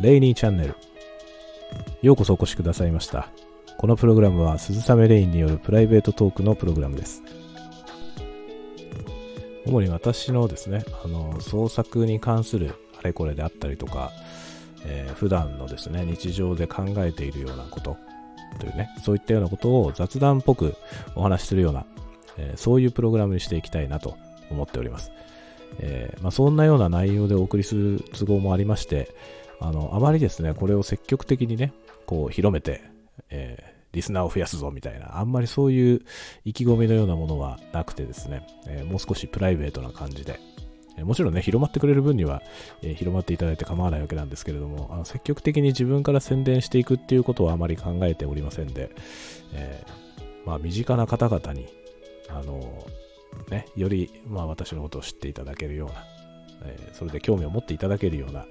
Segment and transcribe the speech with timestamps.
[0.00, 0.76] レイニーチャンネル。
[2.02, 3.30] ようこそお越しくださいました。
[3.78, 7.20] このプログラムは鈴雨レインによるプライベートトークのプログラムです。
[9.66, 14.12] 主に私のですね、あの、創作に関するあれこれであったりとか、
[14.84, 17.96] えー普段のですね、日常で考えているようなこと
[18.60, 20.76] というね、そういったようなことを雑談っぽく
[21.16, 21.84] お話しするような、
[22.36, 24.16] えーそういうプログラムにしていきたいなと
[24.48, 25.10] 思っております。
[25.80, 29.10] えーまあ、そんなような内容でお送りする都合もありまして、
[29.60, 31.72] あの、あまりですね、これを積極的にね、
[32.06, 32.82] こう広めて、
[33.30, 36.02] えーリスナーを増やすぞみたいな、あんまりそういう
[36.44, 40.38] 意気込みのようなものはなくてですね、えーもう少しプライベートな感じで、
[40.98, 42.42] えーもちろんね、広まってくれる分には、
[42.82, 48.94] えー広まっていただいて構わないわけなんですけれども、あの積極的に自分から宣伝していくっていうことはあまり考えておりませんで、
[49.54, 49.84] え
[50.44, 51.68] まあ、身近な方々に、
[52.28, 52.86] あの
[53.50, 56.04] ね、より、まあ、私のことを知っていただけるような、
[56.64, 58.46] えそれで興味を持っていただけるような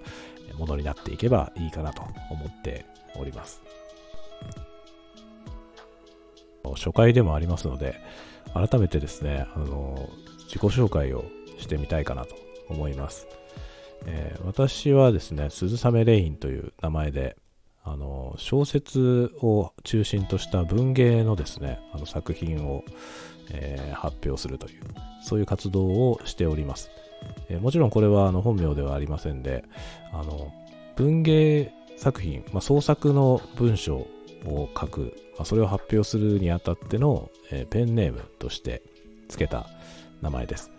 [0.58, 3.62] ものになっていけばいいかなと思っております。
[6.76, 8.00] 初回でもありますので、
[8.54, 10.10] 改めてですね、あの
[10.46, 11.26] 自己紹介を
[11.60, 12.36] してみたいかなと
[12.70, 13.28] 思います。
[14.06, 17.38] えー私はですね、鈴雨レインという名前で、
[17.84, 22.84] あの小説を中心とした文芸のですね、あの作品を、
[23.52, 24.82] えー発表するという、
[25.24, 26.92] そういう活動をしております。
[27.50, 29.64] えーもちろんこれはあの本名ではありませんで、
[30.12, 30.52] あの
[30.96, 34.08] 文芸作品、まあ、創作の文章
[34.46, 38.82] を書く、まあ、それを発表するにあたっての、えーペンネームとして
[39.30, 39.68] 付けた
[40.22, 40.72] 名前です。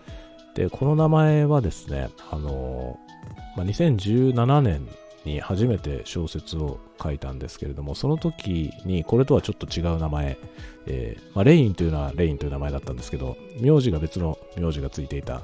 [0.55, 2.99] で、この名前はですね、あの
[3.57, 4.89] まあ、2017年
[5.25, 10.39] に初めて小説を書いたんですけれども、その時にこれとはちょっと違う名前、
[10.87, 15.43] えーまあ、レインというのはレインという名前だったんですけど、名字が別の名字がついていた、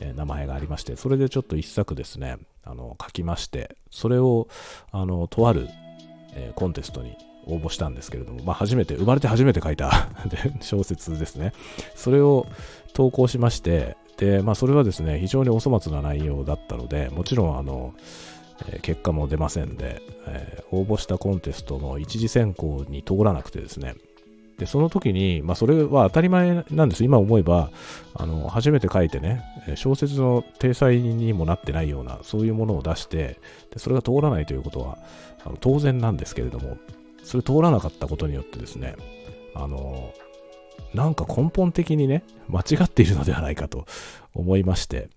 [0.00, 4.48] え名前がありまして、それでちょっと一作ですね、あの書きまして、それを
[4.92, 5.68] あのとある、
[6.34, 10.08] えコンテストに応募したんですけれども、まあ、初めて、生まれて初めて書いた
[10.60, 11.52] 小説ですね。
[11.94, 12.46] それを
[12.92, 17.94] 投稿しまして、で、まあ、それはですね、非常にお粗末な内容だったので、もちろん、あの、
[18.66, 23.94] え結果も出ませんで、え応募したコンテストの一次選考に通らなくてですね、
[24.58, 27.04] で、その時に、まあ、それは当たり前なんです。
[27.04, 27.70] 今思えば、
[28.14, 29.42] あの、初めて書いてね、
[29.76, 33.38] 小説の体裁にもなってないような、そういうものを出して、
[33.70, 34.98] でそれが通らないということは、
[35.44, 36.76] あの当然なんですけれども、
[37.22, 38.96] それ通らなかったことによってですね、
[39.54, 40.12] あの、
[40.92, 43.86] なんか根本的にね、間違っているのではないかと
[44.34, 45.08] 思いまして、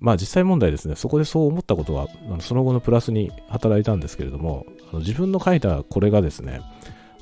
[0.00, 6.62] まあ実際問題ですね、そこでそう思ったことは、あのその後のプラスに働いたんですけれども、あの自分の書いたこれがですね、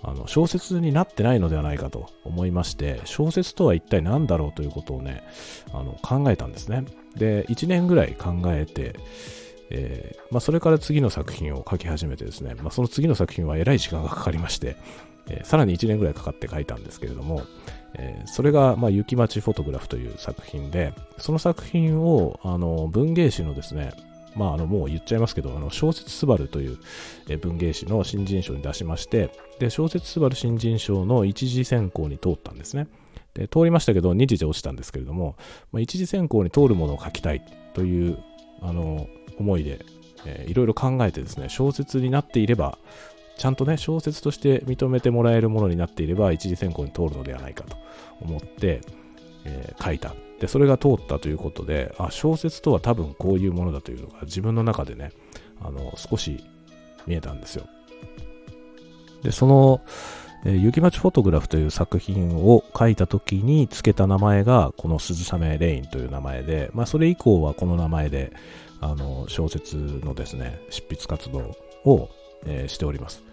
[0.07, 5.25] あの小説になってないのではないかと思いまして、小説とは一体何だろうということをね、
[5.75, 6.85] あの考えたんですね。
[7.17, 8.95] で、1年ぐらい考えて、
[9.71, 14.77] えーまあ、それから次の作品を書き始めてですね、まあ、その次の作品はえらい時間がかかりまして、
[15.29, 17.43] えーさらに1年ぐらいかかって書いたんですけれども、
[17.95, 23.93] えーそれが、まあ、雪町フォトグラフという作品で、その作品を、あの、文芸誌のですね、
[24.37, 26.79] まあ、あの、もう言っちゃいますけど、あの、小説すばるという、
[27.41, 32.87] 文芸誌の新人賞に出しまして、で、小説すばる新人賞の一次選考に通ったんですね。
[33.35, 35.37] で、通りましたけど、二次で落ちたんですけれども、
[35.73, 37.43] まあ、一次選考に通るものを書きたい
[37.75, 38.19] という、
[38.61, 39.09] あの、
[39.39, 39.85] 思いで、
[40.27, 42.79] えーいろいろ考えてですね、小説になっていれば、
[43.39, 47.77] ちゃんとね、小説として認めてもらえるものになっていれば、一次選考に通るのではないかと
[48.21, 48.81] 思って、
[49.45, 50.26] えー書いた。
[50.41, 55.13] で、それが通ったということで、あ、小説とは多分こういうものだというのが自分の中でね、
[55.63, 56.45] あの、少し
[57.07, 57.67] 見えたんですよ。
[59.23, 59.81] で、その、
[60.45, 68.33] えー雪町フォトグラフという作品を書いた時に付けた名前が、この鈴雨レインという名前で、まあ、それ以降はこの名前で、
[68.81, 72.11] あの、小説のですね、執筆活動を、
[72.47, 73.25] えーしております。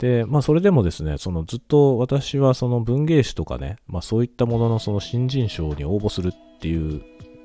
[0.00, 7.02] で、まあ、それでもですね、そのずっと私はその文芸誌とかね、まあ、そういったもののその新人賞に応募するっていう、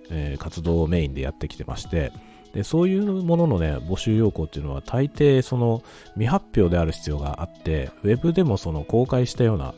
[0.10, 2.12] えー活動をメインでやってきてまして、
[2.54, 5.84] で、そういうもののね、募集要項っていうのは大抵その
[6.14, 9.74] 未発表である必要があって、ウェブでもその公開したような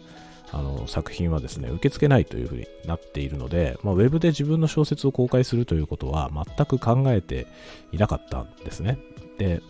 [0.52, 7.48] あの作品はですね、受け付けないというふうになっているので、まあ、ウェブで自分の小説を公開するということは全く考えて
[7.92, 8.98] いなかったんですね。
[9.38, 9.62] で、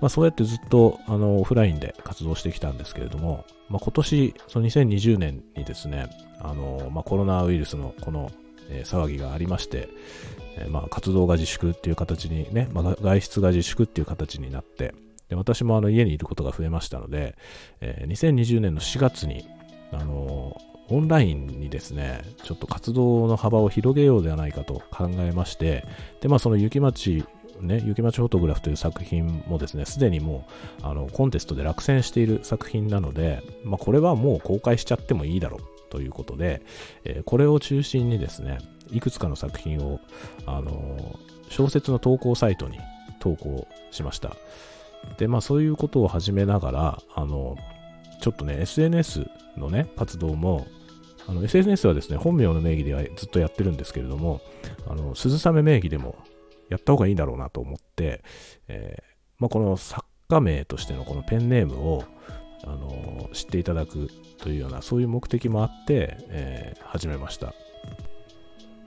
[0.00, 6.08] まあ、そうやってずっとあのオフラインで活動してきたんですけれども、まあ、今年、その2020年にですね、
[6.40, 8.30] あのまあ、コロナウイルスのこの、
[8.68, 9.88] えー騒ぎがありまして、
[10.56, 14.94] えーまあ、活動が自粛っていう形にね、まあ、外出が自粛っていう形になって、
[15.28, 17.36] で私もあの家にいることが増えましたので、
[17.80, 19.48] えー2020年の4月に、
[19.92, 25.84] あのオンラインにですね、ちょっと活動の幅を広げようではないかと考えまして、
[26.20, 27.24] で、まあ、その雪町
[27.60, 30.46] ね、雪町フォトグラフという作品もですね、すでにも
[30.82, 35.60] う、あの、コンテストで落選している作品なので、まあ、これはもう公開しちゃってもいいだろう
[35.90, 36.62] ということで、
[37.04, 38.58] えー、これを中心にですね、
[38.90, 40.00] いくつかの作品を、
[40.46, 41.18] あの、
[41.48, 42.78] 小説の投稿サイトに
[43.20, 44.36] 投稿しました。
[45.18, 47.56] で、まあそういうことを始めながら、あの、
[48.20, 50.66] ちょっとね、SNS のね、活動も、
[51.28, 54.40] あの SNS はですね、本名の名義ではずっとやってるんですけれども、
[54.88, 56.16] あの、鈴雨名義でも
[56.68, 58.22] やった方がいいんだろうなと思って、
[58.68, 59.02] えー、
[59.38, 62.04] まあ、この作家名としてのこのペンネームを、
[62.64, 64.08] あの知っていただく
[64.38, 67.54] というような、そういう目的もあって、えー、始めました。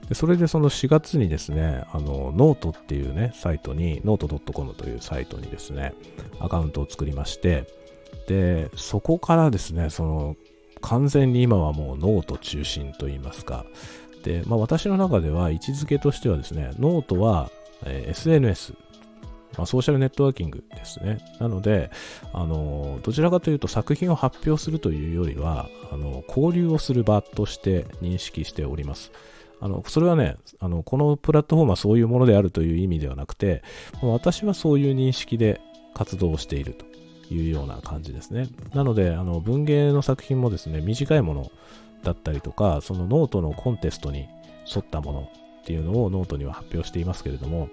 [0.08, 5.94] でそれでその4月にですね、あの、ノートっていうね、サイトに、ノート .com というサイトにですね、
[6.40, 7.66] アカウントを作りまして、
[8.26, 10.36] で、そこからですね、その、
[10.80, 13.64] 完全に今はもうノート中心といいますか、
[14.24, 17.50] で、まあ私の中では位置づけとしてはですね、ノートは、
[17.84, 18.74] えー、SNS、
[19.56, 21.18] まあ、ソーシャルネットワーキングですね。
[21.38, 21.90] なので、
[22.32, 29.12] あの、どちらかというと作品を発表するというよりは、あの、交流をする場として認識しております。
[29.60, 33.62] あの、それはね、あの、このプラットフォームはそういうものであるという意味ではなくて、
[34.02, 35.60] 私はそういう認識で
[35.94, 36.86] 活動していると
[37.34, 38.48] いうような感じですね。
[38.72, 41.50] なので、あの、文芸の作品もですね、短いもの
[42.02, 44.28] だったりとか、そのノートのコンテストに
[44.74, 45.28] 沿ったもの
[45.60, 47.68] っていうのをノートには発表していますけれども、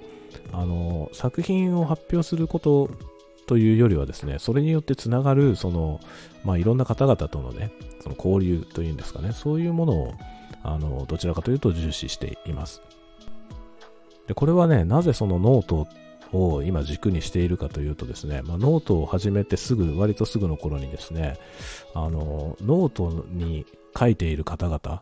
[0.51, 2.89] あの、作品を発表すること
[3.47, 5.99] というよりはですね、それによってつながる、その、
[6.43, 10.13] まあ、いろんな方々とのね、その交流というんですかね、そういうものを、
[10.63, 12.81] あの、どちらかというと重視しています。
[14.27, 15.87] で、これはね、なぜそのノート
[16.33, 21.37] を今軸にしているかというとですね、まあ、ノートを始めてすぐ、割とすぐの頃にですね、
[21.93, 23.65] あの、ノートに
[23.97, 25.01] 書いている方々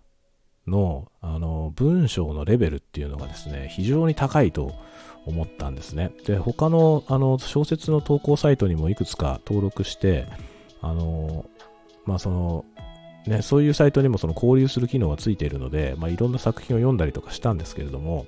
[0.67, 4.73] の、あの、文章のレベルっていうのがですね、非常に高いと
[5.25, 6.11] 思ったんですね。
[6.25, 10.27] で、他の、あの、小説の投稿サイトにもいくつか登録して、
[10.81, 11.45] あの、
[12.05, 12.65] まあ、その、
[13.27, 18.27] ね、そういうサイトにもその交流する機能がついているので、まあ、いろんな作品を読んだりとかしたんですけれども、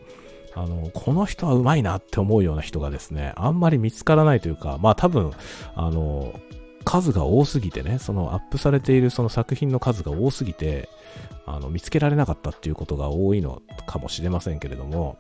[0.56, 5.32] あの、この人はうまいなって思うような人がですね、あんまり見つからないというか、まあ多分、
[5.76, 6.34] あの、
[6.88, 10.88] 数が多すぎてね、そのアップされているその作品の数が多すぎて、
[11.46, 15.18] あの、見つけられなかったっていうことが多いのかもしれませんけれども、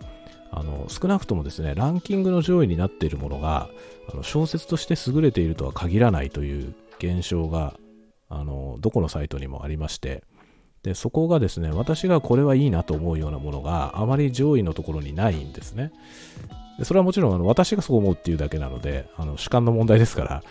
[0.50, 3.70] あの、少なくともですね、ランキングの上位になっているものが、
[4.10, 7.78] あの小説として優れているとは限らないという現象が、
[8.30, 10.24] あの、どこのサイトにもありまして、
[10.84, 15.92] で、そこがですね、私がこれはいいなと思うようなものがあまり上位のところにないんですね。
[16.80, 20.44] でそれはもちろんあの私がそう思うっていうだけなので、あの主観の問題ですから、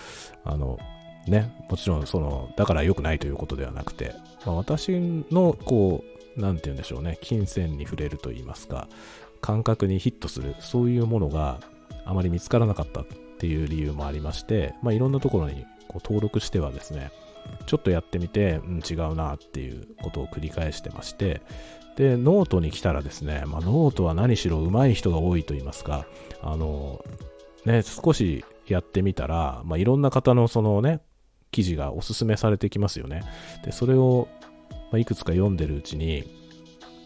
[0.45, 0.79] あの、
[1.27, 4.15] ね、もちろんその、だから良くないということではなくて、
[4.45, 4.91] まあ、私
[5.31, 6.05] のこ
[6.37, 8.89] う、なんて言うんでしょうね、金銭に触れると言いますか、
[9.41, 11.61] 感覚にヒットする、そういうものが
[12.05, 13.07] あまり見つからなかったっ
[13.39, 17.11] ていう理由もありまして、まあ、いろんなところにこう登録してはですね、
[17.67, 21.43] ちょっとやってみて、うん、違うなっていうことを繰り返してまして、
[21.97, 26.07] で、ノートに来たらですね、まあ、ノートは何しろ上手い人が多いと言いますか、
[26.43, 27.05] あの、
[27.65, 31.01] ね、少しやってみたら、まあ、いろんな方のそのね、
[31.57, 33.23] 記事がおすすめされてきますよね。
[33.65, 34.29] で、それを、
[34.93, 36.31] ま、いくつか読んでるうちに、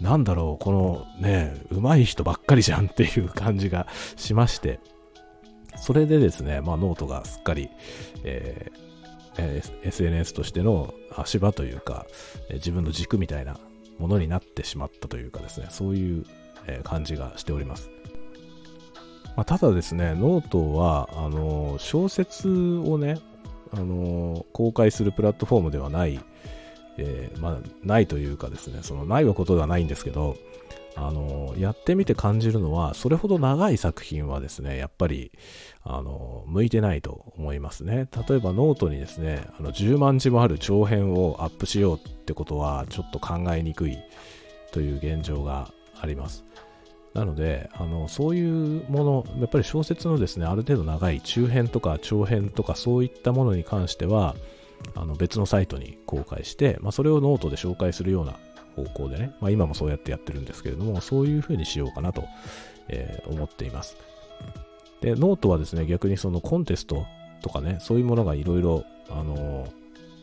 [0.01, 4.81] なんだろう、このね、上手い人ばっかりじゃんっていう感じがしまして、
[5.77, 7.71] それでですね、まあ、ノートがすっかり、
[8.25, 12.07] えー、SNS としての足場というか、
[12.55, 13.57] 自分の軸みたいな
[14.01, 16.25] ものになってしまったというかですね、そういう、
[16.85, 17.91] 感じがしております。
[19.37, 23.19] まあ、ただですね、ノートは、あの小説をね、
[23.73, 26.21] あの公開するプラットフォームではない、
[26.99, 30.37] えまあ、ないというかですね、そのないはことではないんですけど、
[30.97, 35.33] あの、やってみて感じるのは、それほど長い作品はですね、やっぱり、
[35.83, 38.09] あの、向いてないと思いますね。
[38.29, 43.99] 例えばノートにですね、あの10万字もある長編をアップしようってことは、ちょっと考えにくい
[44.73, 46.45] という現状があります。
[47.15, 54.37] なので、あの、そういうもの、やっぱり小説のですね、ある程度長い中編とか長編とかそういったものに関しては、
[54.95, 58.37] あの別のサイトに公開して、まあ、それをノートで紹介するような
[58.77, 62.25] 方向でね、まあ、今もそうやってやってるんですけれども、そういうふうにしようかなと、
[62.89, 63.97] えー、思っています。
[65.01, 67.07] で、ノートはですね、逆にそのコンテスト
[67.43, 69.71] とかね、そういうものがいろいろ、あのー、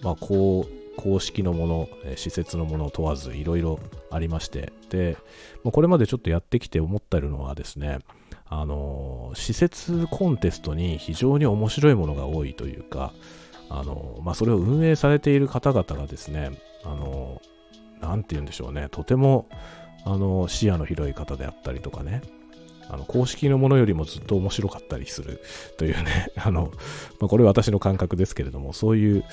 [0.03, 3.79] まあ、こう、公式のもの、施設のものを問わずいろいろ
[4.11, 5.17] ありまして、で、
[5.63, 7.99] これまでちょっとやってきて思ってるのはですね、
[8.49, 13.13] あの施設コンテストに非常に面白いものが多いというか、
[13.69, 16.51] あのまあ、それを運営されている方々がですね、
[16.83, 17.41] あの
[18.01, 19.47] 何て言うんでしょうね、とても、
[20.05, 22.21] あの、視野の広い方であったりとかね、
[22.89, 25.41] あの公式のものよりもずっと面白かったりする
[25.77, 26.71] というね、あの、
[27.19, 29.25] まあ、これは私の感覚ですけれども、そういう、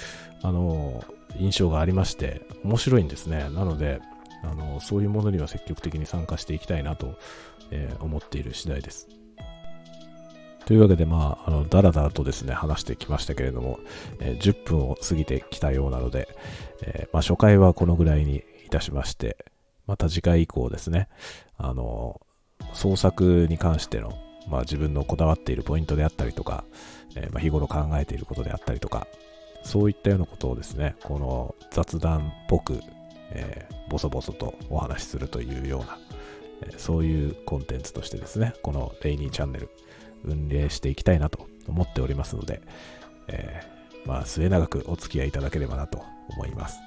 [0.43, 1.05] あの、
[1.39, 3.49] 印象がありまして、面白いんですね。
[3.51, 4.01] なので、
[4.43, 7.19] あの、そういうものには積極的に参加していきたいなと、
[7.71, 9.09] えー、思っている次第です。
[10.67, 13.79] というわけで、まあ、あの、だらだらとですね、話してきましたけれども、
[14.21, 16.29] えー、10分を過ぎてきたようなので、
[16.83, 19.45] えー、まあ、初回はこのぐらいにいたしまして、
[19.87, 21.09] また次回以降ですね、
[21.59, 22.21] あの、
[22.73, 24.15] 創作に関しての、
[24.49, 26.65] まあ、自分のこだわっているポイントであったりとか、
[27.17, 29.07] えー、まあ、日頃考えていることであったりとか、
[29.65, 32.81] そういったようなことをですね、この雑談っぽく、
[33.31, 35.99] えー、ボソボソとお話しするというような、
[36.63, 39.71] え、そういうコンテンツとしてですね、このレイニーチャンネル、
[40.25, 42.63] 運営していきたいなと思っておりますので、
[43.29, 46.79] えー、まあ、末永くお付き合いいただければなと思います。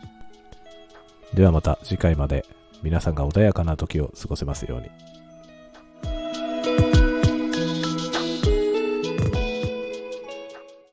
[1.34, 2.46] ではまた次回まで
[2.84, 5.17] 皆さんが穏やかな時を過ごせますように。